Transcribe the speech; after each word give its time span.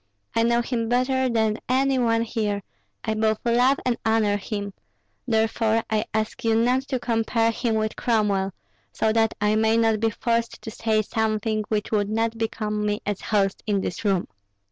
I 0.35 0.41
know 0.41 0.63
him 0.63 0.89
better 0.89 1.29
than 1.29 1.59
any 1.69 1.99
one 1.99 2.23
here; 2.23 2.63
I 3.03 3.13
both 3.13 3.37
love 3.45 3.79
and 3.85 3.97
honor 4.03 4.35
him; 4.35 4.73
therefore 5.27 5.83
I 5.91 6.05
ask 6.11 6.43
you 6.43 6.55
not 6.55 6.81
to 6.87 6.97
compare 6.99 7.51
him 7.51 7.75
with 7.75 7.95
Cromwell, 7.95 8.51
so 8.91 9.13
that 9.13 9.35
I 9.39 9.55
may 9.55 9.77
not 9.77 9.99
be 9.99 10.09
forced 10.09 10.59
to 10.63 10.71
say 10.71 11.03
something 11.03 11.65
which 11.67 11.91
would 11.91 12.09
not 12.09 12.39
become 12.39 12.83
me 12.83 13.01
as 13.05 13.21
host 13.21 13.61
in 13.67 13.81
this 13.81 14.03
room." 14.03 14.27